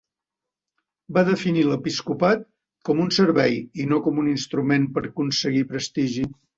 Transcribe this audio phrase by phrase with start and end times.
[1.17, 2.43] Va definir l'episcopat
[2.91, 6.31] com un servei i no com un instrument per aconseguir prestigi.